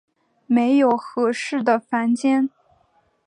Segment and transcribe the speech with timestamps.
[0.47, 0.89] 没有
[1.31, 2.49] 适合的房间